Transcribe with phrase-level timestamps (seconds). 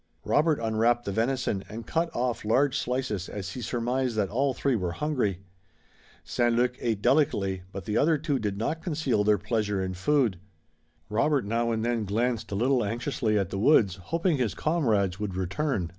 [0.25, 4.75] Robert unwrapped the venison and cut off large slices as he surmised that all three
[4.75, 5.41] were hungry.
[6.23, 6.55] St.
[6.55, 10.39] Luc ate delicately but the other two did not conceal their pleasure in food.
[11.07, 15.35] Robert now and then glanced a little anxiously at the woods, hoping his comrades would
[15.35, 15.87] return.